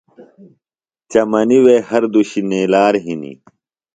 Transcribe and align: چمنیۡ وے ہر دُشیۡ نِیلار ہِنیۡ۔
چمنیۡ 1.11 1.63
وے 1.65 1.75
ہر 1.89 2.03
دُشیۡ 2.13 2.45
نِیلار 2.49 2.93
ہِنیۡ۔ 3.03 3.37